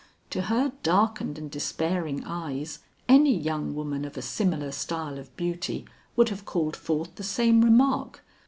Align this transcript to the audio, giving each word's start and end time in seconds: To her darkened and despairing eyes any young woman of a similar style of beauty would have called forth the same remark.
To 0.31 0.41
her 0.41 0.71
darkened 0.81 1.37
and 1.37 1.51
despairing 1.51 2.23
eyes 2.25 2.79
any 3.07 3.37
young 3.37 3.75
woman 3.75 4.03
of 4.03 4.17
a 4.17 4.21
similar 4.23 4.71
style 4.71 5.19
of 5.19 5.37
beauty 5.37 5.85
would 6.15 6.29
have 6.29 6.43
called 6.43 6.75
forth 6.75 7.13
the 7.13 7.23
same 7.23 7.61
remark. 7.63 8.23